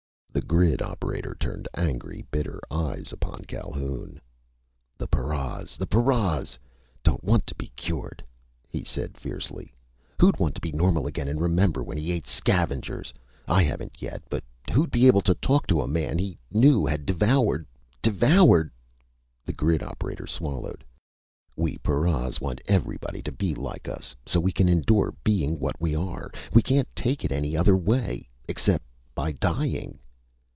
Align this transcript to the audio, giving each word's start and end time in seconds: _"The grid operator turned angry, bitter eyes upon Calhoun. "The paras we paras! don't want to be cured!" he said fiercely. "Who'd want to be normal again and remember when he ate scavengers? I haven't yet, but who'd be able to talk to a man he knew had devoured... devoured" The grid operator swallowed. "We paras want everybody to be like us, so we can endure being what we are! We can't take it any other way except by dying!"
_"The 0.33 0.41
grid 0.47 0.81
operator 0.81 1.35
turned 1.37 1.67
angry, 1.75 2.25
bitter 2.31 2.61
eyes 2.71 3.11
upon 3.11 3.41
Calhoun. 3.45 4.21
"The 4.97 5.07
paras 5.07 5.77
we 5.77 5.85
paras! 5.87 6.57
don't 7.03 7.21
want 7.23 7.45
to 7.47 7.55
be 7.55 7.67
cured!" 7.75 8.23
he 8.69 8.85
said 8.85 9.17
fiercely. 9.17 9.73
"Who'd 10.21 10.39
want 10.39 10.55
to 10.55 10.61
be 10.61 10.71
normal 10.71 11.05
again 11.05 11.27
and 11.27 11.41
remember 11.41 11.83
when 11.83 11.97
he 11.97 12.13
ate 12.13 12.27
scavengers? 12.27 13.13
I 13.45 13.61
haven't 13.63 14.01
yet, 14.01 14.23
but 14.29 14.43
who'd 14.73 14.89
be 14.89 15.05
able 15.05 15.21
to 15.23 15.35
talk 15.35 15.67
to 15.67 15.81
a 15.81 15.87
man 15.87 16.17
he 16.17 16.37
knew 16.49 16.85
had 16.85 17.05
devoured... 17.05 17.67
devoured" 18.01 18.71
The 19.45 19.53
grid 19.53 19.83
operator 19.83 20.27
swallowed. 20.27 20.85
"We 21.57 21.77
paras 21.79 22.39
want 22.39 22.61
everybody 22.67 23.21
to 23.23 23.33
be 23.33 23.53
like 23.53 23.89
us, 23.89 24.15
so 24.25 24.39
we 24.39 24.53
can 24.53 24.69
endure 24.69 25.13
being 25.25 25.59
what 25.59 25.79
we 25.81 25.93
are! 25.93 26.31
We 26.53 26.61
can't 26.61 26.87
take 26.95 27.25
it 27.25 27.33
any 27.33 27.57
other 27.57 27.75
way 27.75 28.29
except 28.47 28.85
by 29.13 29.33
dying!" 29.33 29.97